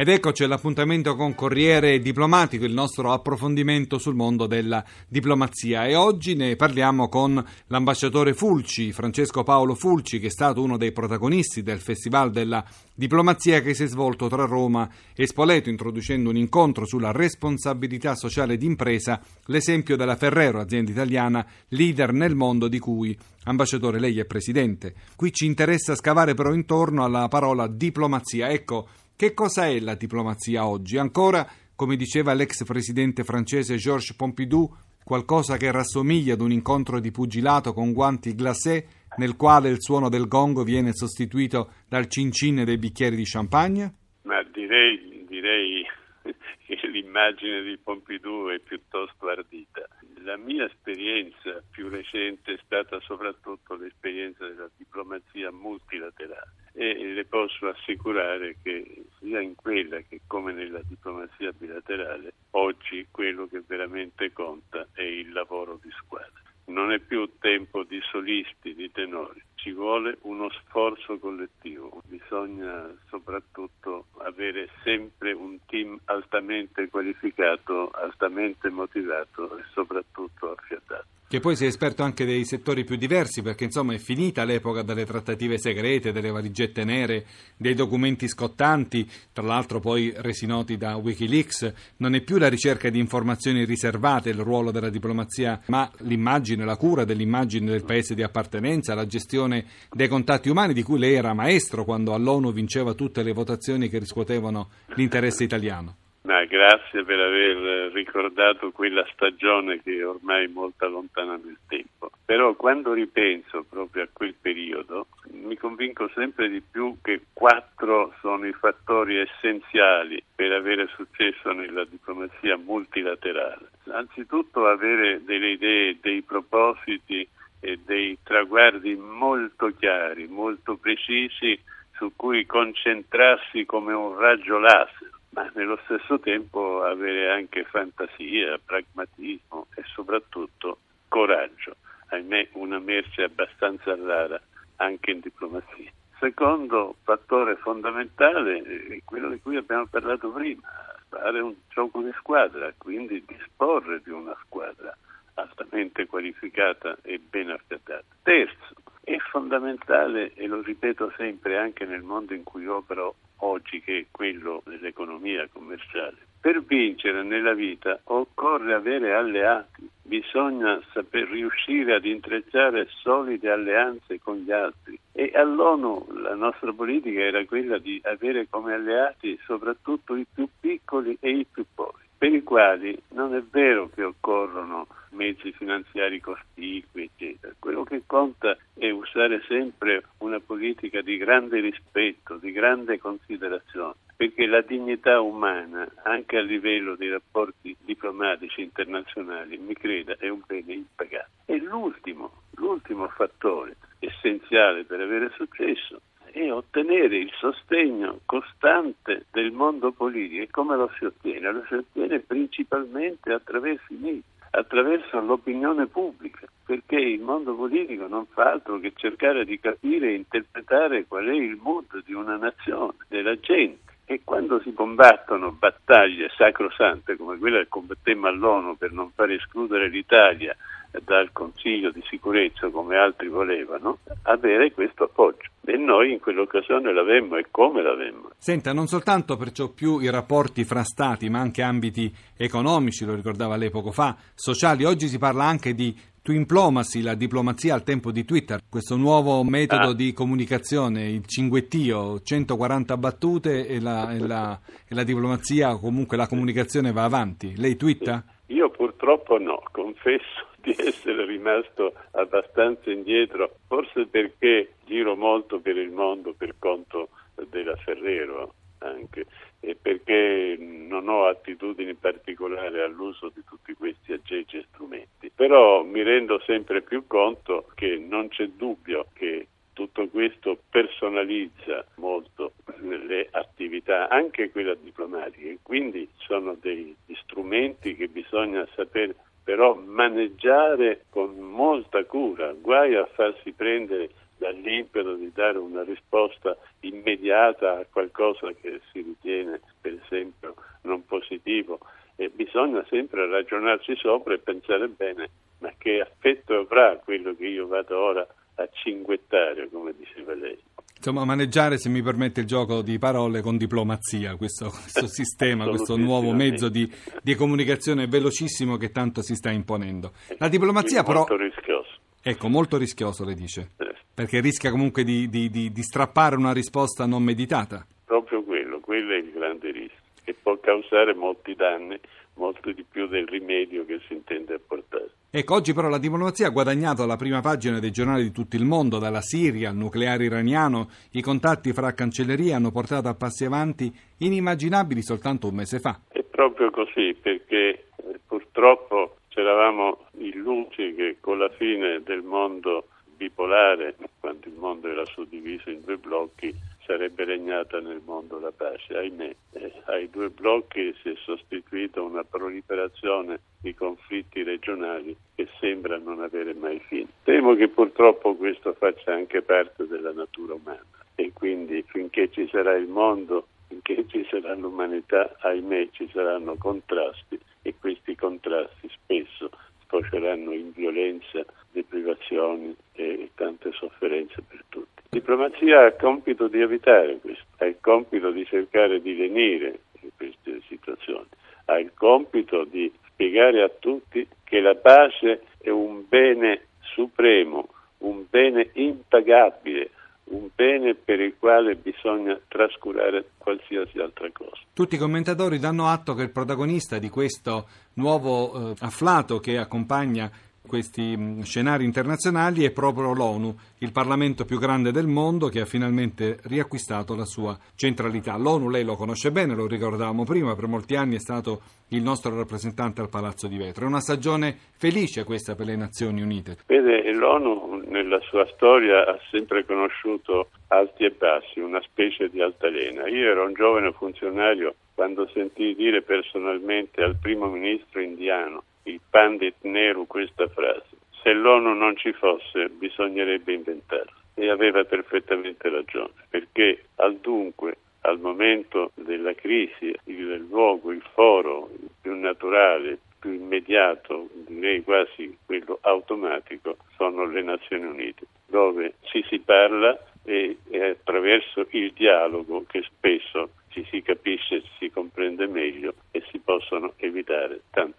[0.00, 5.86] Ed eccoci all'appuntamento con Corriere Diplomatico, il nostro approfondimento sul mondo della diplomazia.
[5.86, 10.92] E oggi ne parliamo con l'ambasciatore Fulci, Francesco Paolo Fulci, che è stato uno dei
[10.92, 16.36] protagonisti del Festival della diplomazia che si è svolto tra Roma e Spoleto, introducendo un
[16.36, 23.18] incontro sulla responsabilità sociale d'impresa, l'esempio della Ferrero, azienda italiana leader nel mondo di cui
[23.48, 24.94] Ambasciatore, lei è presidente.
[25.16, 28.50] Qui ci interessa scavare però intorno alla parola diplomazia.
[28.50, 28.88] Ecco,
[29.18, 30.96] che cosa è la diplomazia oggi?
[30.96, 34.72] Ancora, come diceva l'ex presidente francese Georges Pompidou,
[35.02, 38.86] qualcosa che rassomiglia ad un incontro di pugilato con guanti glacé
[39.16, 43.94] nel quale il suono del gongo viene sostituito dal cincin dei bicchieri di champagne?
[44.22, 45.84] Ma direi, direi
[46.64, 49.84] che l'immagine di Pompidou è piuttosto ardita.
[50.22, 57.66] La mia esperienza più recente è stata soprattutto l'esperienza della diplomazia multilaterale e le posso
[57.66, 64.86] assicurare che sia in quella che come nella diplomazia bilaterale oggi quello che veramente conta
[64.92, 66.40] è il lavoro di squadra.
[66.66, 74.06] Non è più tempo di solisti, di tenori, ci vuole uno sforzo collettivo, bisogna soprattutto
[74.18, 81.17] avere sempre un team altamente qualificato, altamente motivato e soprattutto affiatato.
[81.30, 85.04] Che poi sei esperto anche dei settori più diversi, perché insomma è finita l'epoca delle
[85.04, 91.70] trattative segrete, delle valigette nere, dei documenti scottanti, tra l'altro poi resi noti da Wikileaks.
[91.98, 96.78] Non è più la ricerca di informazioni riservate il ruolo della diplomazia, ma l'immagine, la
[96.78, 101.34] cura dell'immagine del paese di appartenenza, la gestione dei contatti umani di cui lei era
[101.34, 105.96] maestro quando all'ONU vinceva tutte le votazioni che riscuotevano l'interesse italiano.
[106.22, 112.10] Ma grazie per aver ricordato quella stagione che è ormai molto lontana nel tempo.
[112.24, 118.46] Però quando ripenso proprio a quel periodo mi convinco sempre di più che quattro sono
[118.46, 123.70] i fattori essenziali per avere successo nella diplomazia multilaterale.
[123.90, 127.26] Anzitutto avere delle idee, dei propositi
[127.60, 131.58] e dei traguardi molto chiari, molto precisi
[131.92, 135.07] su cui concentrarsi come un raggio laser
[135.38, 141.76] ma nello stesso tempo avere anche fantasia, pragmatismo e soprattutto coraggio,
[142.08, 144.40] ahimè una merce abbastanza rara
[144.76, 145.92] anche in diplomazia.
[146.18, 150.68] Secondo fattore fondamentale è quello di cui abbiamo parlato prima,
[151.08, 154.92] fare un gioco di squadra, quindi disporre di una squadra
[155.34, 158.02] altamente qualificata e ben affiatata.
[158.24, 158.74] Terzo,
[159.08, 164.06] è fondamentale, e lo ripeto sempre anche nel mondo in cui opero oggi, che è
[164.10, 172.86] quello dell'economia commerciale, per vincere nella vita occorre avere alleati, bisogna saper riuscire ad intrecciare
[173.02, 174.98] solide alleanze con gli altri.
[175.12, 181.16] E all'ONU la nostra politica era quella di avere come alleati soprattutto i più piccoli
[181.18, 187.04] e i più poveri per i quali non è vero che occorrono mezzi finanziari cospicui,
[187.04, 187.54] eccetera.
[187.58, 194.46] Quello che conta è usare sempre una politica di grande rispetto, di grande considerazione, perché
[194.46, 200.72] la dignità umana, anche a livello dei rapporti diplomatici internazionali, mi creda, è un bene
[200.72, 201.30] impagato.
[201.46, 206.00] E l'ultimo, l'ultimo fattore essenziale per avere successo
[206.38, 210.42] e ottenere il sostegno costante del mondo politico.
[210.42, 211.50] E come lo si ottiene?
[211.50, 218.26] Lo si ottiene principalmente attraverso i media, attraverso l'opinione pubblica, perché il mondo politico non
[218.26, 222.98] fa altro che cercare di capire e interpretare qual è il mood di una nazione,
[223.08, 223.96] della gente.
[224.10, 229.90] E quando si combattono battaglie sacrosante come quella che combattemmo all'ONU per non far escludere
[229.90, 230.56] l'Italia
[231.04, 235.50] dal Consiglio di sicurezza come altri volevano, avere questo appoggio.
[235.66, 238.30] E noi in quell'occasione l'avemmo e come l'avemmo.
[238.38, 243.56] Senta, non soltanto perciò più i rapporti fra stati, ma anche ambiti economici, lo ricordava
[243.56, 244.84] lei poco fa, sociali.
[244.84, 249.90] Oggi si parla anche di Twinplomacy, la diplomazia al tempo di Twitter, questo nuovo metodo
[249.90, 249.94] ah.
[249.94, 256.26] di comunicazione, il cinguettio, 140 battute e la, e la, e la diplomazia, comunque la
[256.26, 257.56] comunicazione va avanti.
[257.56, 258.24] Lei twitta?
[258.46, 265.90] Io purtroppo no, confesso di essere rimasto abbastanza indietro, forse perché giro molto per il
[265.90, 267.08] mondo per conto
[267.50, 269.26] della Ferrero anche
[269.60, 275.07] e perché non ho attitudini particolari all'uso di tutti questi aggeggi e strumenti.
[275.38, 282.54] Però mi rendo sempre più conto che non c'è dubbio che tutto questo personalizza molto
[282.80, 286.92] le attività, anche quella diplomatica, quindi sono degli
[287.22, 289.14] strumenti che bisogna saper
[289.44, 297.78] però maneggiare con molta cura, guai a farsi prendere dall'impeto di dare una risposta immediata
[297.78, 301.78] a qualcosa che si ritiene per esempio non positivo
[302.20, 305.30] e bisogna sempre ragionarci sopra e pensare bene
[305.60, 308.26] ma che affetto avrà quello che io vado ora
[308.56, 310.58] a cinguettare come diceva lei
[310.98, 315.96] Insomma, maneggiare, se mi permette il gioco di parole, con diplomazia questo, questo sistema, questo
[315.96, 316.92] nuovo mezzo di,
[317.22, 320.10] di, comunicazione velocissimo che tanto si sta imponendo.
[320.38, 321.20] La diplomazia, però.
[321.20, 321.90] Molto rischioso.
[322.20, 323.70] Ecco, molto rischioso, le dice.
[324.12, 327.86] Perché rischia comunque di, di, di strappare una risposta non meditata.
[328.04, 331.98] Proprio quello, quello è il grande rischio, che può causare molti danni,
[332.34, 335.10] molto di più del rimedio che si intende apportare.
[335.30, 338.64] Ecco, oggi però la diplomazia ha guadagnato la prima pagina dei giornali di tutto il
[338.64, 343.90] mondo, dalla Siria al nucleare iraniano, i contatti fra cancellerie hanno portato a passi avanti
[344.18, 346.00] inimmaginabili soltanto un mese fa.
[346.08, 353.96] È proprio così, perché eh, purtroppo c'eravamo illusi che con la fine del mondo bipolare,
[354.20, 356.54] quando il mondo era suddiviso in due blocchi,
[356.88, 358.96] sarebbe regnata nel mondo la pace.
[358.96, 365.98] Ahimè, eh, ai due blocchi si è sostituita una proliferazione di conflitti regionali che sembra
[365.98, 367.08] non avere mai fine.
[367.24, 370.82] Temo che purtroppo questo faccia anche parte della natura umana
[371.14, 377.38] e quindi finché ci sarà il mondo, finché ci sarà l'umanità, ahimè ci saranno contrasti
[377.60, 379.50] e questi contrasti spesso
[379.82, 384.87] sfoceranno in violenza, deprivazioni e tante sofferenze per tutti.
[385.10, 389.80] La diplomazia ha il compito di evitare questo, ha il compito di cercare di lenire
[390.02, 391.26] in queste situazioni,
[391.64, 397.68] ha il compito di spiegare a tutti che la pace è un bene supremo,
[397.98, 399.90] un bene impagabile,
[400.24, 404.60] un bene per il quale bisogna trascurare qualsiasi altra cosa.
[404.74, 410.30] Tutti i commentatori danno atto che il protagonista di questo nuovo eh, afflato che accompagna
[410.68, 415.64] questi mm, scenari internazionali è proprio l'ONU, il Parlamento più grande del mondo che ha
[415.64, 418.36] finalmente riacquistato la sua centralità.
[418.36, 422.36] L'ONU lei lo conosce bene, lo ricordavamo prima, per molti anni è stato il nostro
[422.36, 423.84] rappresentante al Palazzo di Vetro.
[423.84, 426.58] È una stagione felice questa per le Nazioni Unite.
[426.66, 433.08] Vede, l'ONU nella sua storia ha sempre conosciuto alti e bassi, una specie di altalena.
[433.08, 439.56] Io ero un giovane funzionario quando sentii dire personalmente al primo ministro indiano il Pandit
[439.62, 440.96] Nehru questa frase.
[441.22, 444.16] Se l'ONU non ci fosse bisognerebbe inventarla.
[444.34, 451.68] E aveva perfettamente ragione, perché al dunque, al momento della crisi, il luogo, il foro
[452.00, 459.40] più naturale, più immediato, direi quasi quello automatico, sono le Nazioni Unite, dove ci si
[459.40, 466.22] parla e, e attraverso il dialogo che spesso ci si capisce, si comprende meglio e
[466.30, 467.97] si possono evitare guai.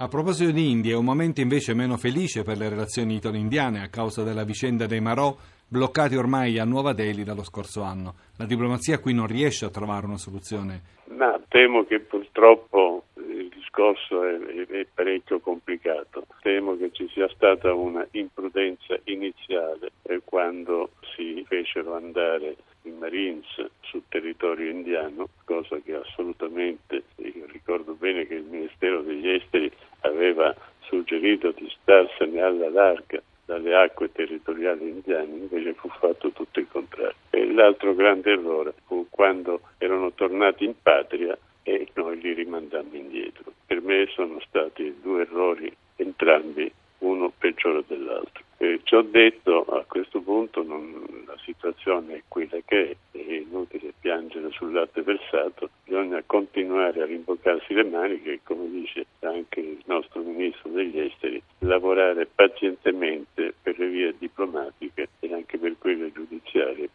[0.00, 3.88] A proposito di India, è un momento invece meno felice per le relazioni italo-indiane a
[3.88, 5.34] causa della vicenda dei Marò,
[5.66, 8.14] bloccati ormai a Nuova Delhi dallo scorso anno.
[8.36, 10.82] La diplomazia qui non riesce a trovare una soluzione.
[11.16, 16.26] Ma temo che purtroppo il discorso è, è, parecchio complicato.
[16.42, 19.90] Temo che ci sia stata una imprudenza iniziale
[20.24, 23.46] quando si fecero andare i Marines
[23.80, 30.54] sul territorio indiano, cosa che assolutamente, io ricordo bene che il Ministero degli Esteri aveva
[30.80, 37.14] suggerito di starsene alla larga dalle acque territoriali indiane, invece fu fatto tutto il contrario.
[37.30, 43.52] E l'altro grande errore fu quando erano tornati in patria e noi li rimandammo indietro.
[43.64, 48.44] Per me sono stati due errori entrambi, uno peggiore dell'altro.
[48.58, 53.32] Eh, ci ho detto a questo punto non, la situazione è quella che è, è
[53.32, 59.80] inutile piangere sul latte versato, bisogna continuare a rimboccarsi le maniche, come dice anche il
[59.86, 66.88] nostro ministro degli esteri, lavorare pazientemente per le vie diplomatiche e anche per quelle giudiziarie